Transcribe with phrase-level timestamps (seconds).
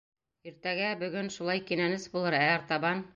[0.51, 3.05] Иртәгә, бөгөн шулай кинәнес булыр, ә артабан...